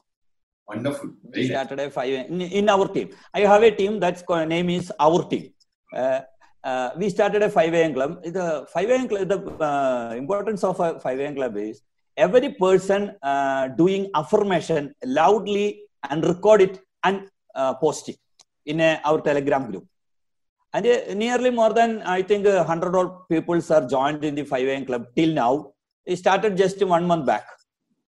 wonderful. 0.67 1.09
We 1.23 1.31
Very 1.31 1.47
nice. 1.47 1.67
started 1.67 1.79
a 1.87 1.91
5 1.91 2.09
a.m. 2.09 2.25
in, 2.33 2.41
in 2.59 2.69
our 2.69 2.87
team. 2.87 3.09
I 3.33 3.41
have 3.41 3.63
a 3.63 3.71
team 3.71 3.99
that's 3.99 4.23
name 4.55 4.69
is 4.69 4.91
our 4.99 5.23
team. 5.31 5.51
Uh, 5.95 6.21
uh, 6.63 6.89
we 6.97 7.09
started 7.09 7.41
a 7.43 7.49
5 7.49 7.73
a.m. 7.73 7.93
club. 7.93 8.23
The 8.23 8.65
5 8.73 8.89
a.m. 8.89 9.07
club, 9.07 9.27
the 9.27 9.39
uh, 9.65 10.13
importance 10.15 10.63
of 10.63 10.79
a 10.79 10.99
5 10.99 11.19
a.m. 11.19 11.35
club 11.35 11.57
is 11.57 11.81
every 12.15 12.53
person 12.53 13.15
uh, 13.21 13.67
doing 13.69 14.09
affirmation 14.15 14.93
loudly 15.03 15.81
and 16.09 16.23
record 16.23 16.61
it 16.61 16.79
and 17.03 17.27
post 17.81 18.09
it 18.09 18.17
in 18.65 18.79
a, 18.79 19.01
our 19.03 19.19
Telegram 19.21 19.69
group. 19.71 19.85
And 20.73 20.85
uh, 20.85 21.13
nearly 21.15 21.49
more 21.49 21.73
than, 21.73 22.01
I 22.03 22.21
think, 22.21 22.45
uh, 22.45 22.63
100 22.63 22.95
odd 22.95 23.27
people 23.29 23.59
are 23.71 23.87
joined 23.87 24.23
in 24.23 24.35
the 24.35 24.43
5 24.43 24.67
a.m. 24.67 24.85
club 24.85 25.05
till 25.15 25.33
now. 25.33 25.73
It 26.05 26.17
started 26.17 26.55
just 26.57 26.83
one 26.83 27.05
month 27.07 27.25
back. 27.25 27.45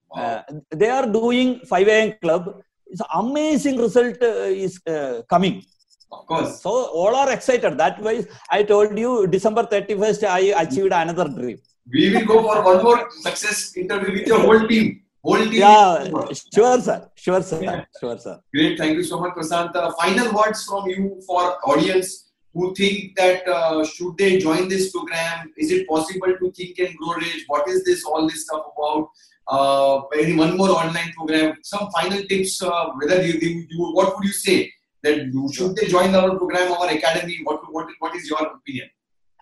Wow. 0.10 0.44
Uh, 0.50 0.54
they 0.72 0.90
are 0.90 1.08
doing 1.08 1.62
5 1.62 1.88
a.m. 1.88 2.14
club. 2.22 2.62
It's 2.88 3.02
amazing 3.16 3.78
result 3.78 4.22
uh, 4.22 4.66
is 4.66 4.80
uh, 4.86 5.22
coming. 5.30 5.64
of 6.12 6.26
course. 6.28 6.62
So 6.62 6.70
all 6.70 7.16
are 7.16 7.32
excited. 7.32 7.78
That 7.78 8.02
way, 8.02 8.26
I 8.50 8.64
told 8.64 8.98
you 8.98 9.28
December 9.28 9.64
31st, 9.64 10.24
I 10.28 10.40
achieved 10.64 10.94
another 10.94 11.28
dream. 11.30 11.58
We 11.92 12.14
will 12.14 12.26
go 12.26 12.42
for 12.44 12.64
one 12.64 12.84
more 12.84 13.10
success 13.10 13.76
interview 13.76 14.14
with 14.20 14.28
your 14.28 14.40
whole 14.40 14.68
team. 14.68 15.02
Whole 15.24 15.38
team. 15.38 15.54
Yeah, 15.54 16.10
sure, 16.54 16.80
sir. 16.82 17.10
Sure, 17.16 17.42
sir. 17.42 17.86
Sure, 18.00 18.18
sir. 18.18 18.40
Great. 18.54 18.78
Thank 18.78 18.98
you 18.98 19.04
so 19.04 19.20
much, 19.20 19.34
Prasant. 19.34 19.76
Uh, 19.76 19.92
final 19.94 20.34
words 20.34 20.64
from 20.66 20.90
you 20.90 21.22
for 21.26 21.58
audience 21.68 22.31
who 22.54 22.74
think 22.76 23.16
that 23.16 23.48
uh, 23.48 23.84
should 23.86 24.18
they 24.18 24.38
join 24.38 24.68
this 24.68 24.92
program? 24.92 25.52
Is 25.58 25.72
it 25.72 25.88
possible 25.88 26.34
to 26.40 26.52
think 26.52 26.80
and 26.80 26.96
grow 26.98 27.14
rich? 27.16 27.44
What 27.48 27.68
is 27.68 27.84
this 27.86 28.04
all 28.04 28.28
this 28.28 28.44
stuff 28.44 28.64
about? 28.78 29.10
Uh, 29.48 30.02
one 30.38 30.58
more 30.58 30.70
online 30.70 31.12
program. 31.14 31.58
Some 31.64 31.90
final 31.92 32.24
tips. 32.24 32.62
Uh, 32.62 32.86
whether 33.00 33.22
you, 33.26 33.34
you, 33.42 33.66
you 33.70 33.92
what 33.94 34.16
would 34.16 34.26
you 34.26 34.34
say 34.34 34.72
that 35.04 35.32
should 35.54 35.76
they 35.76 35.88
join 35.88 36.14
our 36.14 36.36
program, 36.38 36.72
our 36.74 36.90
academy? 36.90 37.40
What 37.44 37.62
what 37.72 37.88
what 38.00 38.16
is 38.16 38.30
your 38.30 38.42
opinion? 38.46 38.90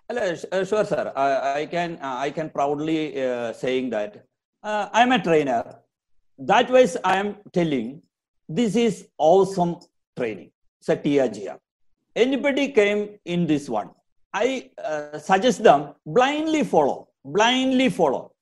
Hello, 0.08 0.34
uh, 0.52 0.64
sure, 0.64 0.84
sir. 0.84 1.12
I, 1.14 1.60
I 1.60 1.66
can 1.66 1.98
uh, 2.02 2.16
I 2.18 2.30
can 2.30 2.50
proudly 2.50 3.22
uh, 3.22 3.52
saying 3.52 3.90
that 3.90 4.24
I 4.62 5.02
am 5.02 5.12
a 5.12 5.22
trainer. 5.22 5.76
That 6.38 6.70
way, 6.70 6.88
I 7.04 7.16
am 7.18 7.36
telling 7.52 8.02
this 8.48 8.74
is 8.74 9.08
awesome 9.18 9.76
training. 10.16 10.50
It's 10.80 10.88
a 10.88 10.96
TRGR. 10.96 11.58
Anybody 12.24 12.64
came 12.72 13.00
in 13.24 13.46
this 13.46 13.68
one, 13.68 13.90
I 14.34 14.70
uh, 14.84 15.18
suggest 15.18 15.62
them 15.62 15.94
blindly 16.04 16.64
follow. 16.64 17.08
Blindly 17.24 17.88
follow. 17.88 18.32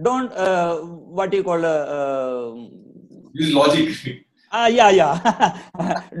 Don't 0.00 0.32
uh, 0.32 0.76
what 1.16 1.32
you 1.32 1.42
call 1.42 1.64
uh, 1.64 2.54
Use 3.34 3.54
logic. 3.54 4.21
Ah, 4.54 4.66
yeah, 4.66 4.90
yeah. 4.90 5.14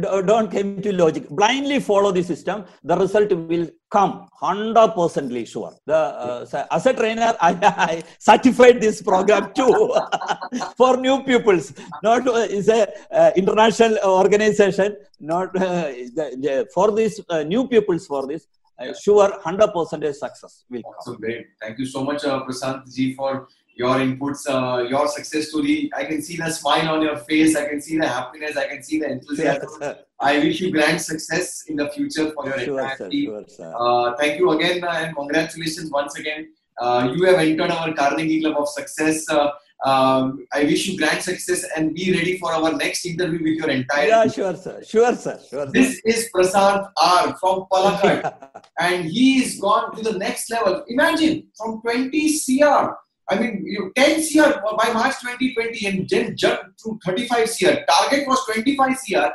Don't- 0.00 0.50
come 0.50 0.80
to 0.80 0.92
logic. 0.92 1.28
Blindly 1.28 1.80
follow 1.80 2.12
the 2.12 2.22
system. 2.22 2.64
The 2.82 2.96
result 2.96 3.30
will 3.50 3.68
come. 3.90 4.26
Hundred 4.32 4.94
percently 4.98 5.44
sure. 5.46 5.74
The 5.84 5.94
uh, 5.96 6.44
so 6.46 6.64
as 6.70 6.86
a 6.86 6.94
trainer, 6.94 7.34
I, 7.48 7.50
I 7.90 8.02
certified 8.18 8.80
this 8.80 9.02
program 9.02 9.52
too 9.52 9.94
for 10.78 10.96
new 10.96 11.22
pupils. 11.24 11.74
Not 12.02 12.26
uh, 12.26 12.46
is 12.58 12.68
a 12.70 12.88
uh, 13.10 13.32
international 13.36 13.98
organization. 14.02 14.96
Not 15.20 15.54
uh, 15.54 15.92
the, 16.18 16.26
the, 16.44 16.66
for 16.74 16.90
this 16.90 17.20
uh, 17.28 17.42
new 17.42 17.68
pupils. 17.68 18.06
For 18.06 18.26
this, 18.26 18.46
uh, 18.78 18.94
sure, 18.94 19.38
hundred 19.44 19.72
percent 19.74 20.04
success 20.16 20.64
will 20.70 20.82
come. 20.82 20.94
Awesome, 21.00 21.16
great. 21.16 21.46
Thank 21.60 21.78
you 21.78 21.86
so 21.86 22.02
much, 22.02 22.24
uh, 22.24 22.42
Prasant 22.44 22.90
ji, 22.90 23.14
for 23.14 23.46
your 23.74 23.94
inputs, 23.96 24.42
uh, 24.48 24.82
your 24.82 25.08
success 25.08 25.48
story. 25.48 25.90
I 25.94 26.04
can 26.04 26.20
see 26.22 26.36
the 26.36 26.50
smile 26.50 26.88
on 26.94 27.02
your 27.02 27.16
face. 27.16 27.56
I 27.56 27.68
can 27.68 27.80
see 27.80 27.98
the 27.98 28.06
happiness. 28.06 28.56
I 28.56 28.66
can 28.68 28.82
see 28.82 28.98
the 29.00 29.10
enthusiasm. 29.10 29.68
Sir, 29.78 29.98
I 30.20 30.38
wish 30.38 30.60
you 30.60 30.70
grand 30.70 31.00
success 31.00 31.64
in 31.68 31.76
the 31.76 31.88
future 31.90 32.30
for 32.32 32.46
your 32.46 32.58
sure, 32.60 32.80
entire 32.80 32.96
sir. 32.96 33.08
team. 33.08 33.30
Sure, 33.30 33.44
sir. 33.48 33.72
Uh, 33.76 34.14
thank 34.16 34.38
you 34.38 34.50
again 34.50 34.84
uh, 34.84 34.90
and 34.90 35.16
congratulations 35.16 35.90
once 35.90 36.16
again. 36.18 36.48
Uh, 36.80 37.12
you 37.14 37.24
have 37.24 37.38
entered 37.38 37.70
our 37.70 37.92
Carnegie 37.92 38.40
Club 38.40 38.56
of 38.58 38.68
Success. 38.68 39.28
Uh, 39.28 39.50
um, 39.84 40.46
I 40.52 40.62
wish 40.62 40.86
you 40.86 40.96
grand 40.96 41.20
success 41.22 41.66
and 41.76 41.92
be 41.92 42.12
ready 42.14 42.38
for 42.38 42.52
our 42.52 42.72
next 42.72 43.04
interview 43.04 43.42
with 43.42 43.58
your 43.58 43.68
entire 43.70 44.06
Yeah, 44.08 44.22
team. 44.24 44.32
sure, 44.32 44.56
sir. 44.56 44.82
Sure, 44.86 45.14
sir. 45.16 45.40
Sure. 45.50 45.66
sir. 45.66 45.72
This 45.72 46.00
is 46.06 46.28
Prasad 46.32 46.84
R 46.96 47.36
from 47.40 47.66
Palakkad. 47.70 48.62
and 48.78 49.04
he's 49.06 49.60
gone 49.60 49.94
to 49.96 50.02
the 50.02 50.16
next 50.18 50.50
level. 50.50 50.84
Imagine 50.88 51.48
from 51.56 51.80
20 51.82 52.38
CR, 52.38 52.94
I 53.29 53.37
mean, 53.39 53.63
you 53.65 53.91
10 53.95 54.21
CR 54.21 54.61
by 54.77 54.93
March 54.93 55.15
2020 55.19 55.85
and 55.87 56.09
then 56.09 56.37
jumped 56.37 56.79
to 56.83 56.97
35 57.05 57.49
CR. 57.49 57.75
Target 57.89 58.27
was 58.27 58.45
25 58.45 58.97
CR. 59.05 59.31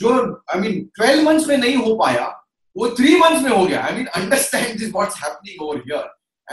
जो 0.00 0.10
I 0.48 0.58
mean 0.60 0.88
12 0.98 1.24
months 1.24 1.46
में 1.48 1.56
नहीं 1.56 1.76
हो 1.76 1.94
पाया 1.96 2.26
वो 2.76 2.88
3 3.00 3.16
months 3.22 3.42
में 3.44 3.50
हो 3.50 3.64
गया 3.66 3.86
I 3.88 3.96
mean 3.96 4.08
understand 4.20 4.78
this 4.78 4.92
what's 4.92 5.18
happening 5.24 5.56
over 5.60 5.82
here 5.88 6.04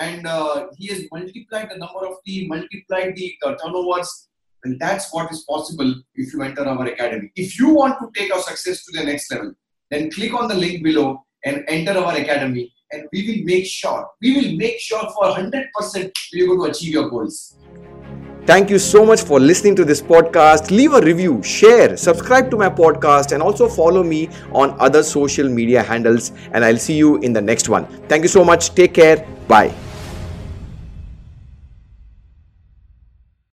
and 0.06 0.28
uh, 0.28 0.68
he 0.78 0.88
has 0.88 1.04
multiplied 1.12 1.70
the 1.70 1.78
number 1.84 2.06
of 2.08 2.18
team 2.26 2.50
multiplied 2.50 3.16
the 3.16 3.30
uh, 3.46 3.54
turnovers 3.62 4.12
and 4.64 4.80
that's 4.80 5.08
what 5.14 5.32
is 5.32 5.44
possible 5.52 5.94
if 6.16 6.34
you 6.34 6.44
enter 6.48 6.66
our 6.74 6.88
academy 6.88 7.32
if 7.36 7.58
you 7.60 7.70
want 7.78 7.98
to 8.02 8.10
take 8.20 8.34
our 8.34 8.44
success 8.50 8.84
to 8.86 8.98
the 8.98 9.06
next 9.12 9.32
level 9.32 9.54
then 9.92 10.12
click 10.18 10.34
on 10.42 10.48
the 10.48 10.60
link 10.66 10.84
below 10.84 11.08
and 11.46 11.64
enter 11.78 11.98
our 12.04 12.16
academy 12.24 12.66
and 12.93 13.09
we 13.13 13.27
will 13.27 13.45
make 13.45 13.67
sure 13.67 14.07
we 14.21 14.35
will 14.37 14.57
make 14.57 14.79
sure 14.79 15.03
for 15.15 15.25
100% 15.33 16.11
you're 16.33 16.47
going 16.49 16.61
to 16.61 16.71
achieve 16.71 16.93
your 16.93 17.09
goals 17.11 17.57
Thank 18.45 18.71
you 18.71 18.79
so 18.81 19.07
much 19.07 19.21
for 19.21 19.39
listening 19.39 19.77
to 19.77 19.85
this 19.85 20.03
podcast. 20.03 20.73
Leave 20.73 20.95
a 20.95 21.01
review, 21.01 21.41
share, 21.45 21.97
subscribe 21.97 22.51
to 22.51 22.57
my 22.57 22.69
podcast, 22.69 23.31
and 23.31 23.41
also 23.41 23.69
follow 23.69 24.03
me 24.03 24.31
on 24.51 24.75
other 24.81 25.05
social 25.05 25.49
media 25.49 25.81
handles. 25.81 26.33
And 26.51 26.65
I'll 26.65 26.77
see 26.77 26.97
you 26.97 27.19
in 27.19 27.33
the 27.33 27.41
next 27.41 27.69
one. 27.69 27.87
Thank 28.09 28.25
you 28.25 28.29
so 28.29 28.45
much. 28.45 28.75
Take 28.75 28.95
care. 28.95 29.25
Bye. 29.47 29.73